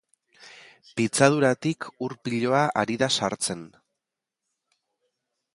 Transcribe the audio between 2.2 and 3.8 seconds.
piloa ari da sartzen.